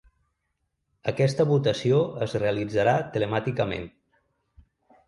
[1.11, 3.89] Aquesta votació es realitzarà telemàticament.